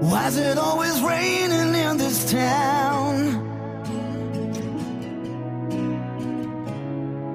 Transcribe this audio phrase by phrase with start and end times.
[0.00, 3.16] Why's it always raining in this town?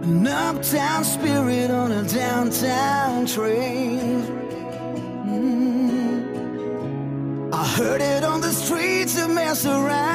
[0.04, 4.24] An uptown spirit on a downtown train.
[5.26, 6.34] Mm.
[7.54, 10.12] I heard it on the streets of mess around.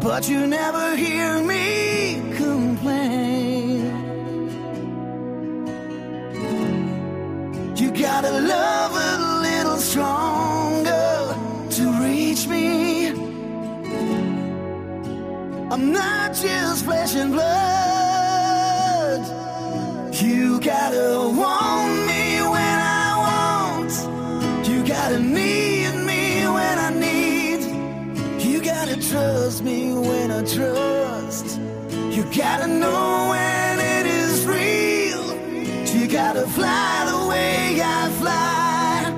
[0.00, 1.89] But you never hear me
[15.80, 17.50] I'm not just flesh and blood.
[20.12, 23.90] You gotta want me when I want.
[24.68, 27.62] You gotta need me when I need.
[28.44, 31.58] You gotta trust me when I trust.
[32.14, 35.34] You gotta know when it is real.
[35.94, 39.14] You gotta fly the way I fly.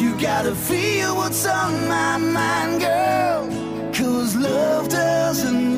[0.00, 3.48] You gotta feel what's on my mind, girl.
[3.92, 5.73] Cause love doesn't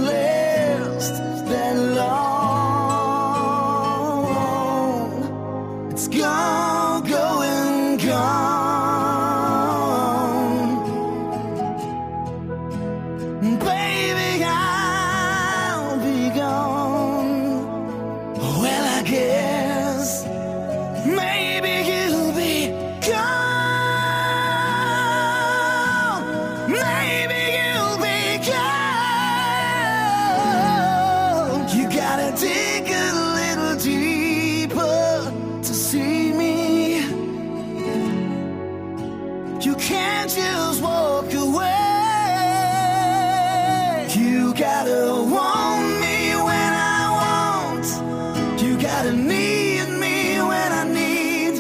[44.57, 48.63] gotta want me when I want.
[48.63, 51.55] You gotta need me when I need.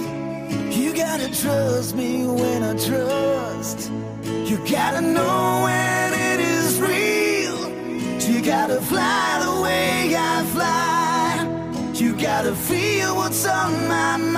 [0.74, 3.90] You gotta trust me when I trust.
[4.48, 7.58] You gotta know when it is real.
[8.28, 11.92] You gotta fly the way I fly.
[11.92, 14.35] You gotta feel what's on my mind,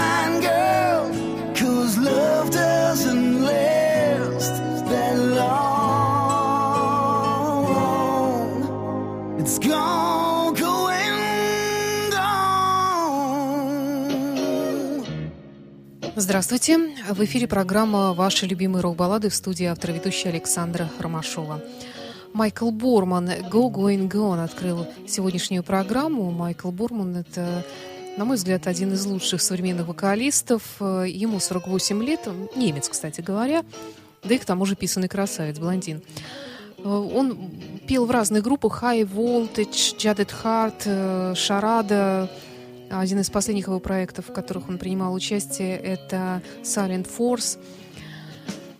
[16.28, 16.78] Здравствуйте.
[17.08, 21.62] В эфире программа «Ваши любимые рок-баллады» в студии автора ведущая Александра Ромашова.
[22.34, 26.30] Майкл Борман «Go Going Gone» открыл сегодняшнюю программу.
[26.30, 27.64] Майкл Борман– это,
[28.18, 30.62] на мой взгляд, один из лучших современных вокалистов.
[30.80, 33.64] Ему 48 лет, немец, кстати говоря,
[34.22, 36.02] да и к тому же писанный красавец, блондин.
[36.84, 37.50] Он
[37.86, 42.30] пел в разных группах High Voltage, Jaded Heart, Шарада.
[42.90, 47.58] Один из последних его проектов, в которых он принимал участие, это Silent Force.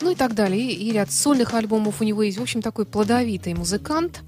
[0.01, 0.61] Ну и так далее.
[0.61, 2.39] И, и ряд сольных альбомов у него есть.
[2.39, 4.23] В общем, такой плодовитый музыкант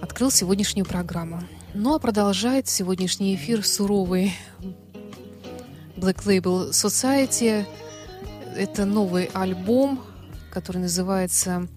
[0.00, 1.42] открыл сегодняшнюю программу.
[1.74, 4.32] Ну а продолжает сегодняшний эфир суровый
[5.96, 7.66] Black Label Society.
[8.56, 10.00] Это новый альбом,
[10.50, 11.68] который называется...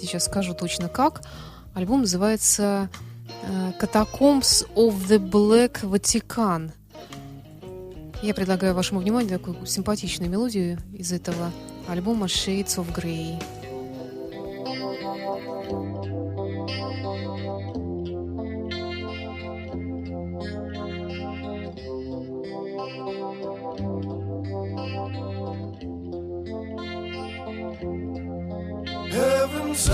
[0.00, 1.22] Сейчас скажу точно как.
[1.74, 2.90] Альбом называется
[3.48, 6.72] Э, катакомбс of the Black Vatican.
[8.22, 11.52] Я предлагаю вашему вниманию такую симпатичную мелодию из этого
[11.86, 13.40] альбома Shades of Grey.
[29.12, 29.88] Heaven's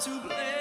[0.00, 0.59] to blame.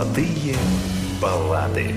[0.00, 0.56] Золотые
[1.20, 1.94] баллады.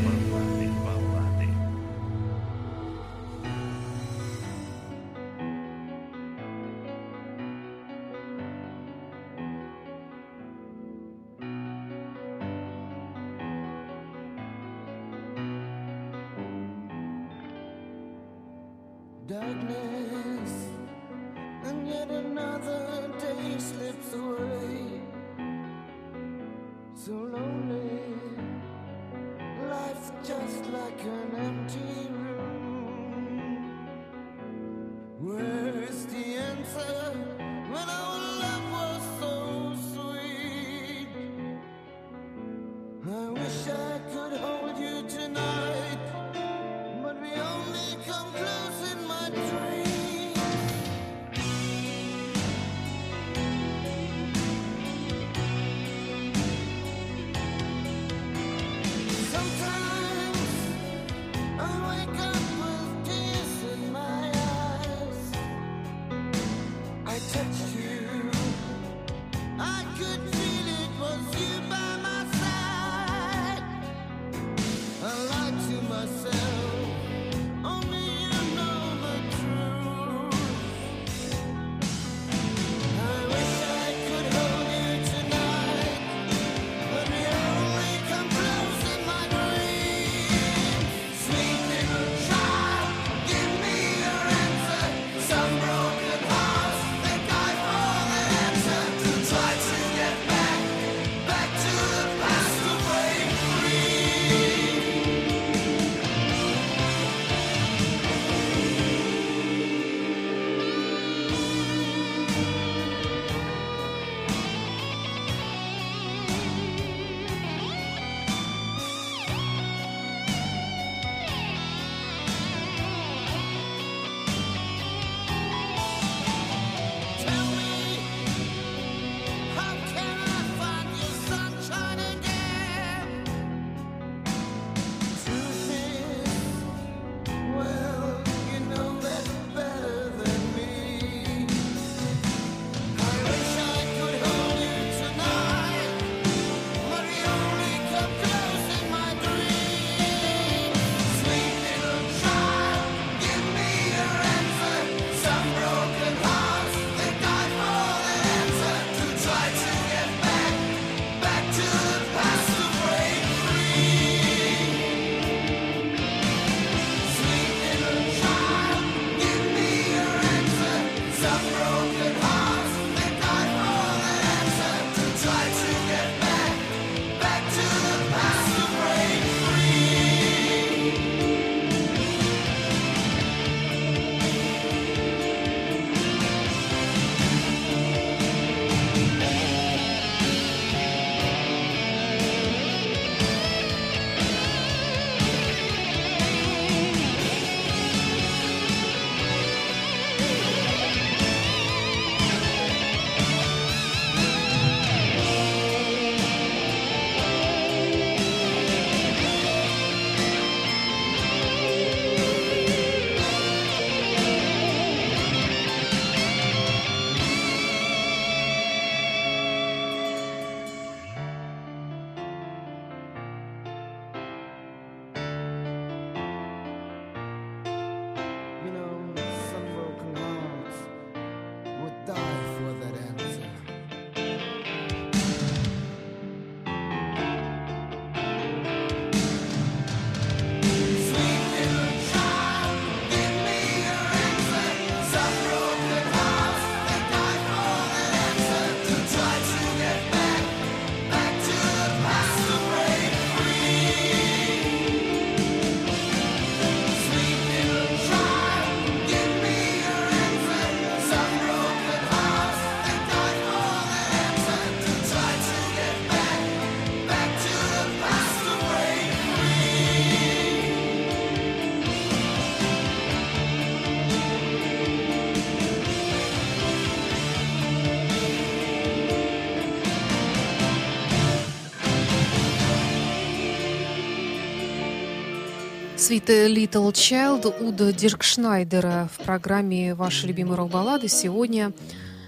[286.04, 291.08] Sweet Little Child Уда Диркшнайдера в программе «Ваши любимые рок-баллады».
[291.08, 291.72] Сегодня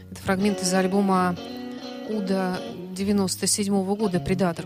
[0.10, 1.36] это фрагмент из альбома
[2.08, 2.58] Уда
[2.94, 4.66] 97 года «Предатор».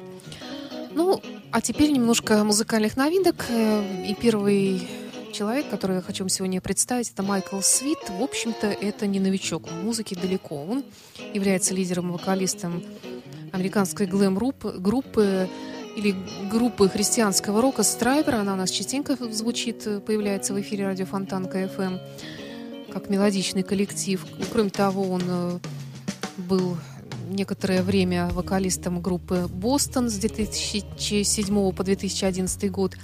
[0.94, 1.20] Ну,
[1.50, 3.48] а теперь немножко музыкальных новинок.
[3.50, 4.88] Э, и первый
[5.34, 7.98] человек, который я хочу вам сегодня представить, это Майкл Свит.
[8.10, 10.64] В общем-то, это не новичок в музыке далеко.
[10.64, 10.84] Он
[11.34, 12.84] является лидером-вокалистом
[13.54, 15.50] американской глэм-группы
[15.96, 16.16] или
[16.50, 18.36] группы христианского рока Stryper.
[18.36, 21.98] Она у нас частенько звучит, появляется в эфире радио Фонтанка FM
[22.92, 24.26] как мелодичный коллектив.
[24.52, 25.60] Кроме того, он э,
[26.38, 26.78] был
[27.30, 32.96] некоторое время вокалистом группы «Boston» с 2007 по 2011 год.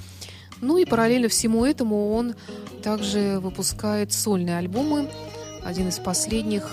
[0.62, 2.36] Ну и параллельно всему этому он
[2.82, 5.10] также выпускает сольные альбомы.
[5.64, 6.68] Один из последних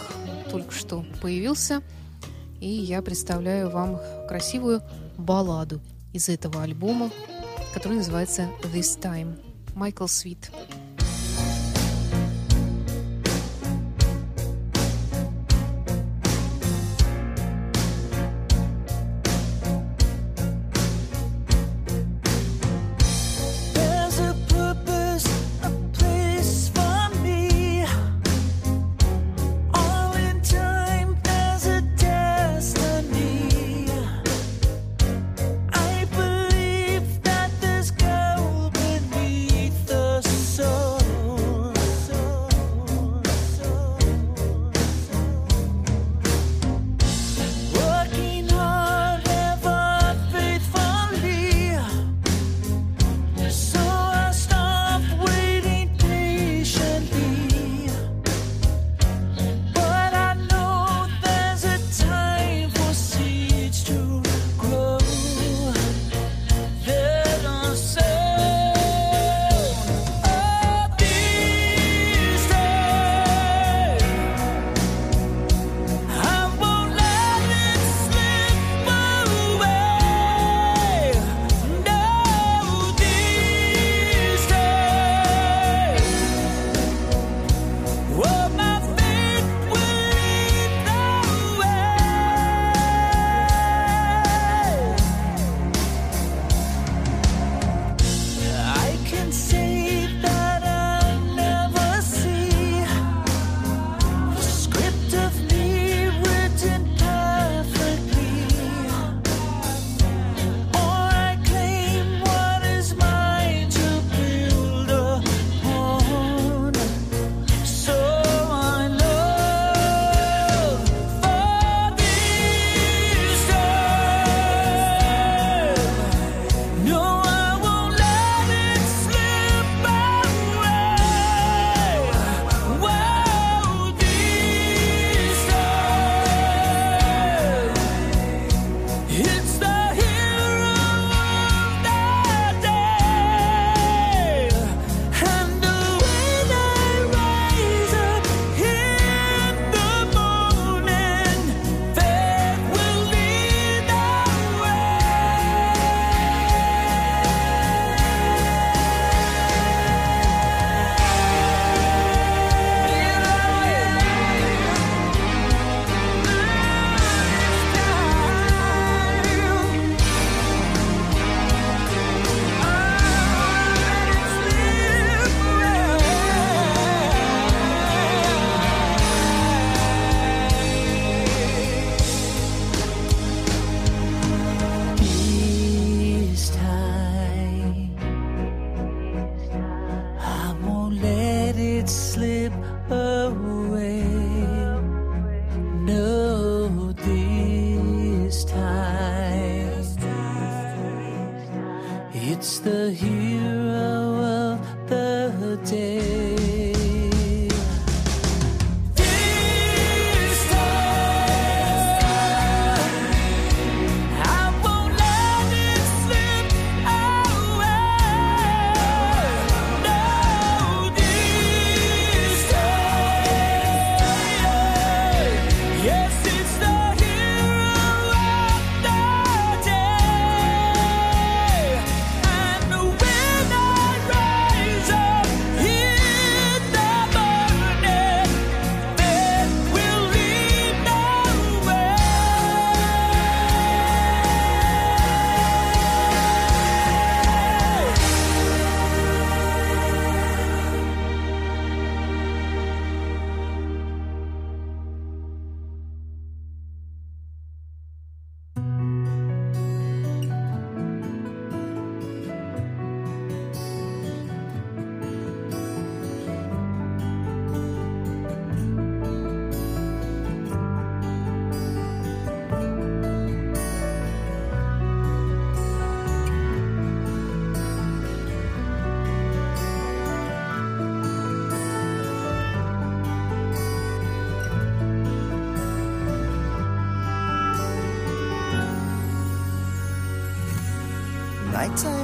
[0.50, 1.82] только что появился.
[2.60, 4.82] И я представляю вам красивую
[5.18, 5.80] балладу
[6.12, 7.10] из этого альбома,
[7.74, 9.38] который называется «This Time».
[9.74, 10.50] Майкл Свит.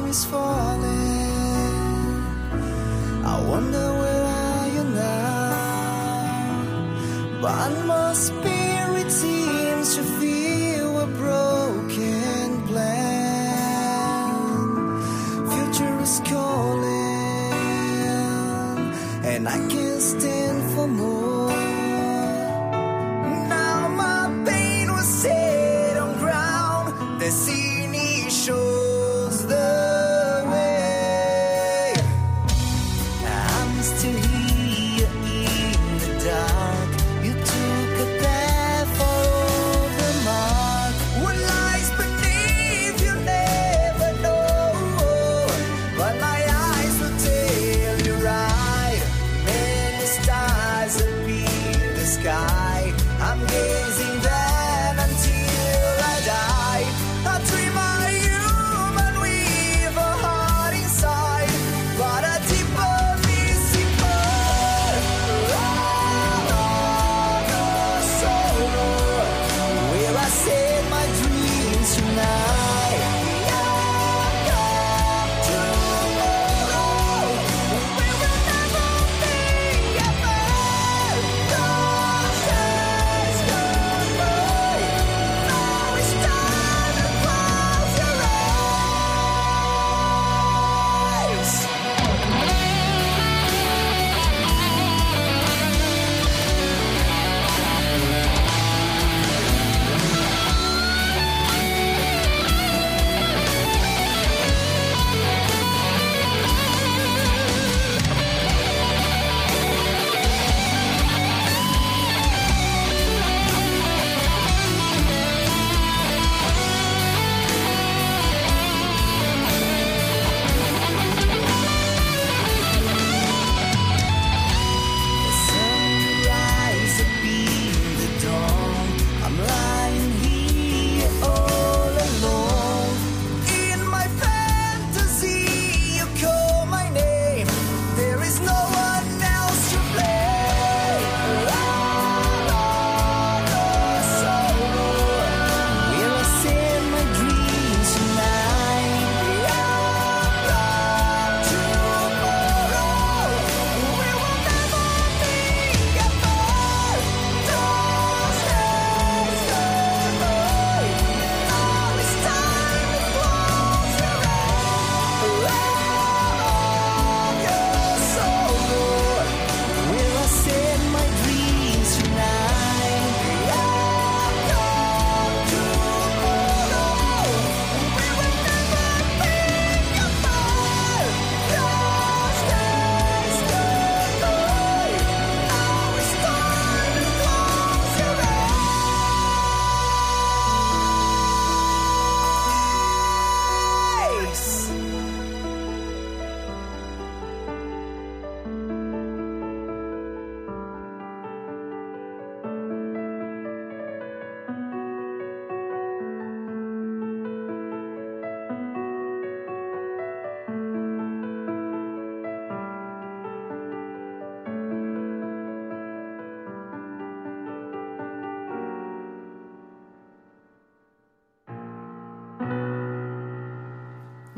[0.08, 1.28] is falling.
[3.24, 6.10] I wonder where are you now?
[7.42, 10.17] But my spirit seems to.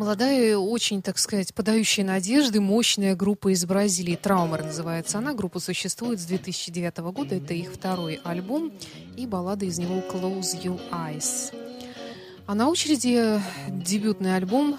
[0.01, 4.17] Молодая, очень, так сказать, подающая надежды, мощная группа из Бразилии.
[4.17, 5.35] «Траумер» называется она.
[5.35, 7.35] Группа существует с 2009 года.
[7.35, 8.73] Это их второй альбом.
[9.19, 11.55] И баллада из него «Close Your Eyes».
[12.47, 14.79] А на очереди дебютный альбом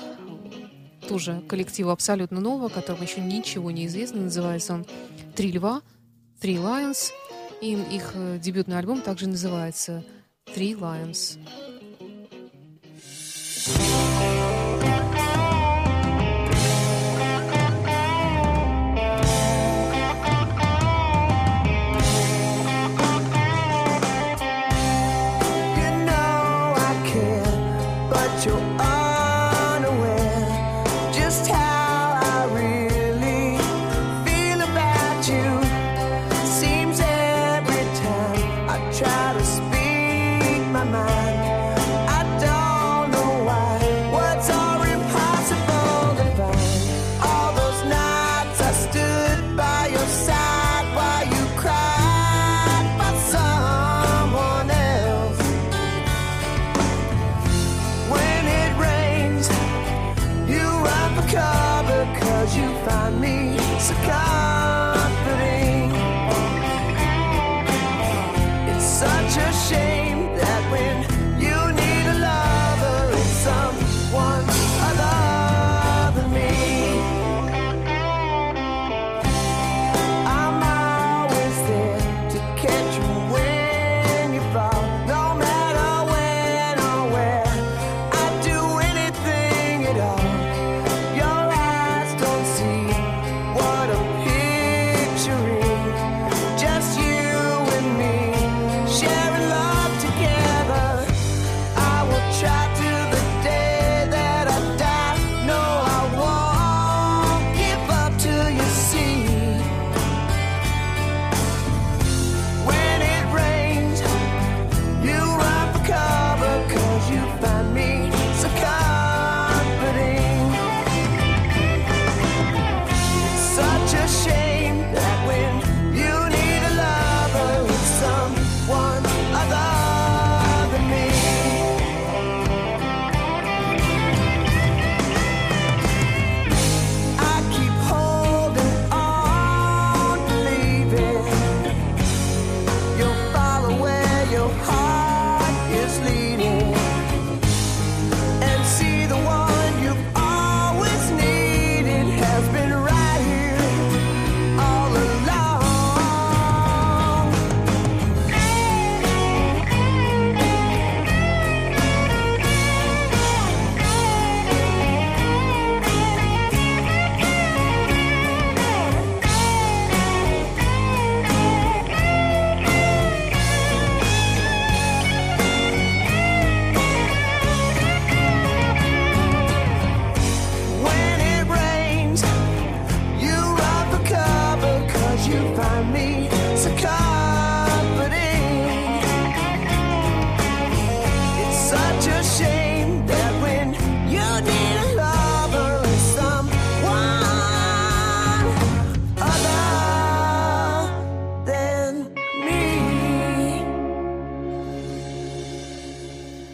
[1.08, 4.22] тоже коллектива абсолютно нового, о котором еще ничего не известно.
[4.22, 4.88] Называется он
[5.36, 5.84] «Три льва»,
[6.40, 7.12] «Три Lions».
[7.62, 10.04] И их э, дебютный альбом также называется
[10.48, 11.38] «Three Lions».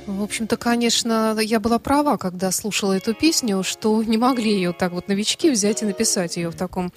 [0.05, 4.91] В общем-то, конечно, я была права, когда слушала эту песню, что не могли ее так
[4.91, 6.91] вот новички взять и написать ее в таком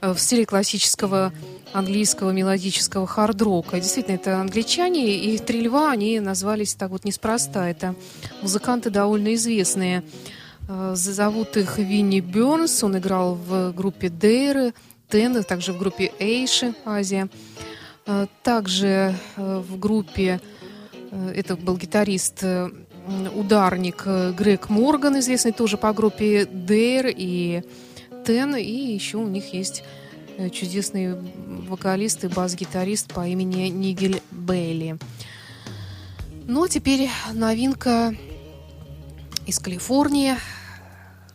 [0.00, 1.32] в стиле классического
[1.72, 3.80] английского мелодического хард-рока.
[3.80, 7.68] Действительно, это англичане, и «Три льва» они назвались так вот неспроста.
[7.68, 7.94] Это
[8.42, 10.02] музыканты довольно известные.
[10.68, 14.72] Э, Зовут их Винни Бернс, он играл в группе Дейры,
[15.08, 17.28] Тен, также в группе Эйши, Азия.
[18.06, 20.40] Э, Также э, в группе
[21.10, 22.68] Э, Это был гитарист, э,
[23.34, 27.62] ударник э, Грег Морган, известный тоже по группе Дейр и
[28.28, 28.56] Тен.
[28.56, 29.82] И еще у них есть
[30.36, 31.16] э, чудесный
[31.66, 34.98] вокалист и бас-гитарист по имени Нигель Бейли.
[36.46, 38.14] Ну, а теперь новинка
[39.46, 40.34] из Калифорнии.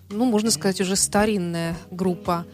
[0.09, 2.45] Ну, можно сказать, уже старинная группа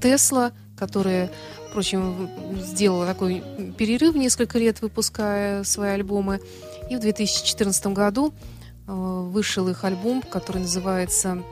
[0.00, 1.32] Тесла, которая
[1.68, 2.30] впрочем,
[2.60, 3.42] сделала такой
[3.76, 6.40] перерыв несколько лет, выпуская свои альбомы.
[6.90, 8.32] И в 2014 году
[8.86, 11.42] э, вышел их альбом, который называется...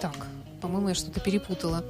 [0.00, 0.26] Так,
[0.60, 1.84] по-моему, я что-то перепутала.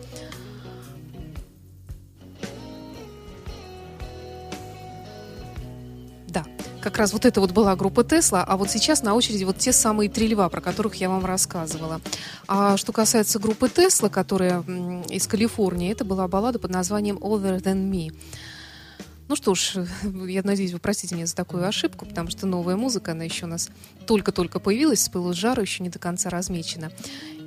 [6.29, 6.45] Да,
[6.81, 9.73] как раз вот это вот была группа Тесла, а вот сейчас на очереди вот те
[9.73, 12.01] самые три льва, про которых я вам рассказывала.
[12.47, 14.63] А что касается группы Тесла, которая
[15.09, 18.13] из Калифорнии, это была баллада под названием Other Than Me.
[19.29, 19.87] Ну что ж,
[20.27, 23.49] я надеюсь, вы простите меня за такую ошибку, потому что новая музыка, она еще у
[23.49, 23.71] нас
[24.07, 26.91] только-только появилась, с пылу с жару, еще не до конца размечена.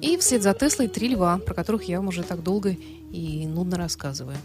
[0.01, 2.75] И вслед за Теслой три льва, про которых я вам уже так долго
[3.11, 4.38] и нудно рассказываю.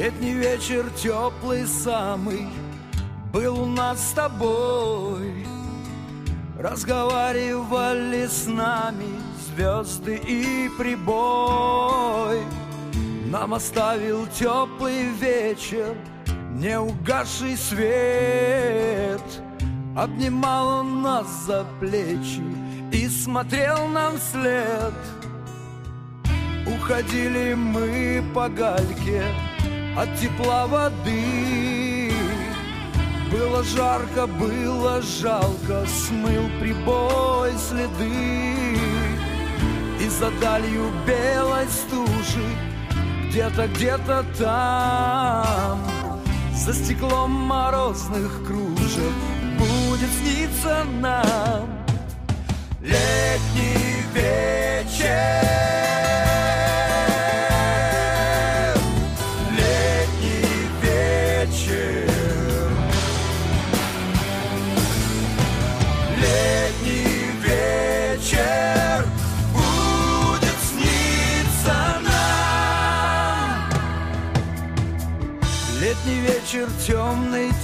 [0.00, 2.48] Летний вечер теплый самый
[3.34, 5.44] Был у нас с тобой.
[6.58, 12.40] Разговаривали с нами Звезды и прибой.
[13.26, 15.94] Нам оставил теплый вечер
[16.54, 19.20] Не угасший свет.
[19.94, 22.42] Обнимал он нас за плечи
[22.90, 24.94] И смотрел нам вслед.
[26.66, 29.24] Уходили мы по гальке
[29.96, 32.12] от тепла воды.
[33.30, 38.60] Было жарко, было жалко, смыл прибой следы.
[40.00, 42.46] И за далью белой стужи
[43.28, 45.78] Где-то, где-то там
[46.54, 49.12] За стеклом морозных кружев
[49.58, 51.68] Будет сниться нам
[52.80, 55.99] Летний вечер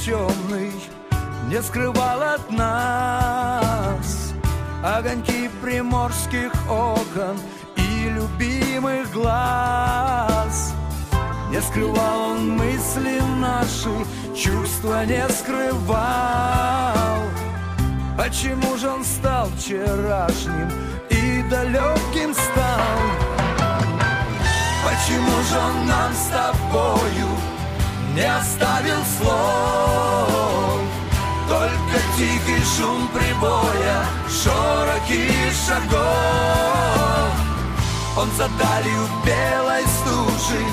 [0.06, 0.72] темный,
[1.48, 4.32] Не скрывал от нас.
[4.84, 7.36] Огоньки приморских окон
[7.76, 10.74] И любимых глаз.
[11.50, 13.90] Не скрывал он мысли наши
[14.34, 17.22] Чувства не скрывал.
[18.16, 20.70] Почему же он стал вчерашним
[21.10, 22.96] И далеким стал?
[24.84, 27.55] Почему же он нам с тобою
[28.16, 30.80] не оставил слов.
[31.48, 35.30] Только тихий шум прибоя, широки
[35.66, 37.30] шагов.
[38.16, 40.64] Он за далью белой стужи,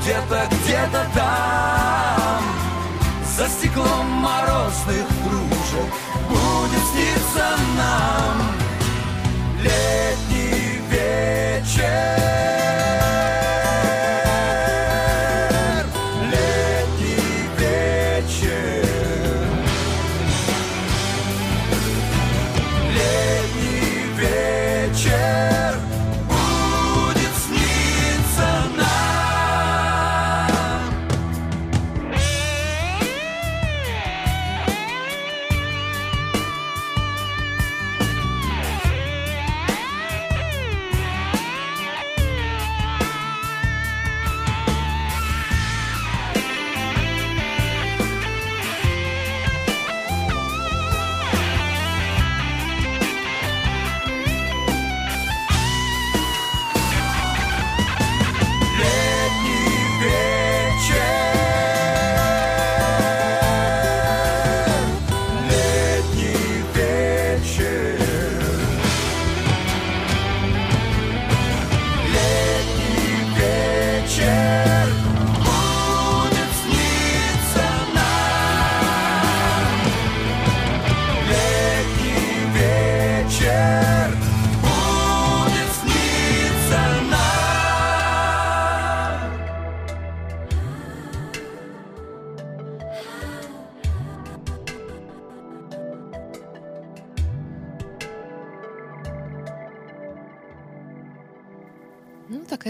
[0.00, 2.42] где-то, где-то там.
[3.36, 5.92] За стеклом морозных кружек
[6.28, 8.52] будет сниться нам
[9.62, 12.61] Летний вечер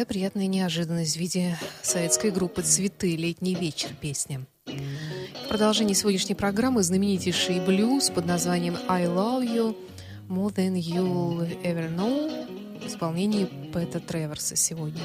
[0.07, 3.17] приятная неожиданность в виде советской группы «Цветы.
[3.17, 4.47] Летний вечер» песня.
[4.67, 9.77] В продолжении сегодняшней программы знаменитейший блюз под названием «I love you
[10.29, 15.01] more than you'll ever know» в исполнении Пэта Треверса сегодня.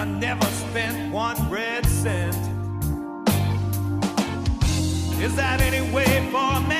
[0.00, 2.34] I never spent one red cent.
[5.20, 6.79] Is that any way for a man?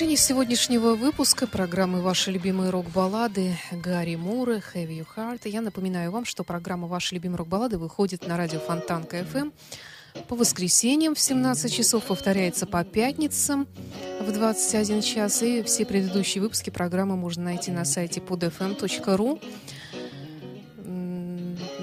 [0.00, 5.42] Завершении сегодняшнего выпуска программы «Ваши любимые рок-баллады» Гарри Мура, «Have You Heart».
[5.44, 9.52] Я напоминаю вам, что программа «Ваши любимые рок-баллады» выходит на радио Фонтанка FM
[10.26, 13.68] по воскресеньям в 17 часов, повторяется по пятницам
[14.22, 15.42] в 21 час.
[15.42, 19.38] И все предыдущие выпуски программы можно найти на сайте podfm.ru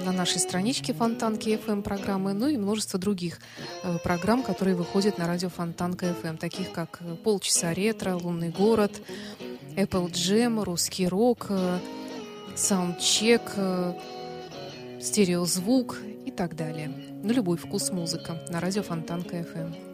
[0.08, 3.40] на нашей страничке Фонтанки FM программы, ну и множество других
[3.82, 9.02] э, программ, которые выходят на радио Фонтанка FM, таких как э, «Полчаса ретро», «Лунный город»,
[9.76, 11.78] Apple Jam, «Русский рок», э,
[12.56, 13.42] «Саундчек»,
[15.00, 16.90] «Стереозвук» и так далее.
[17.22, 19.87] На любой вкус музыка на радио Фонтанка FM.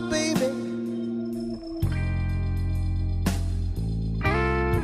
[0.00, 0.50] baby.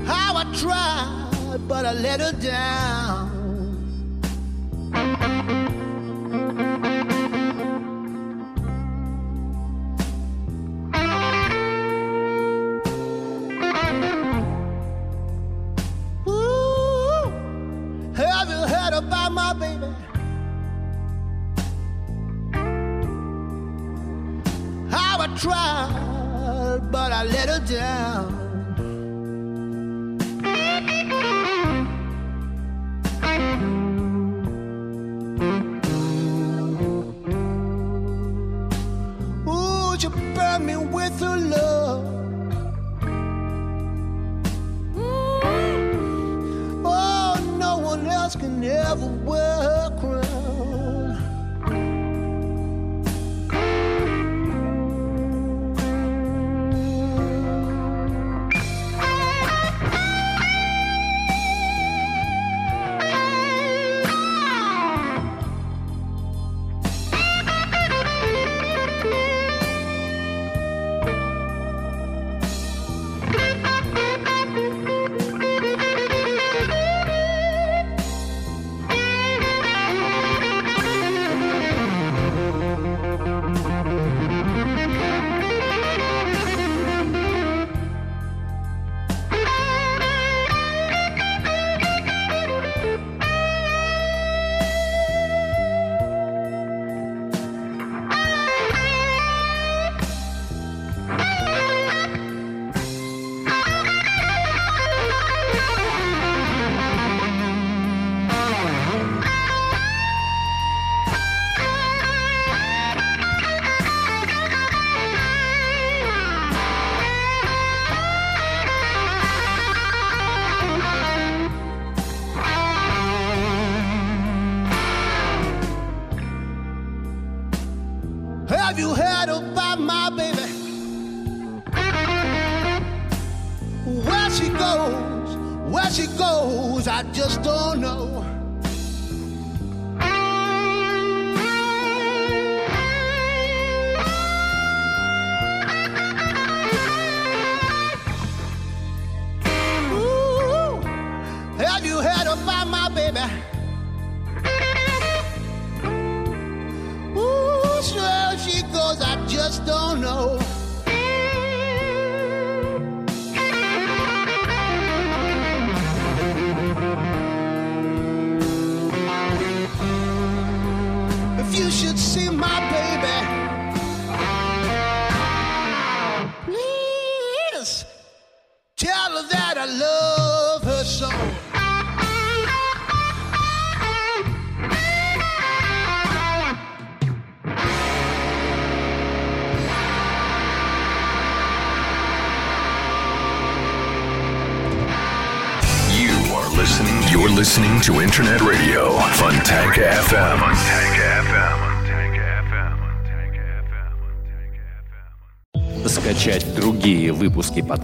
[0.06, 3.01] How I tried, but I let her down.